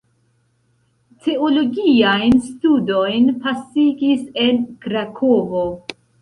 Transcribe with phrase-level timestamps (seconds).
[1.27, 5.63] Teologiajn studojn pasigis en Krakovo.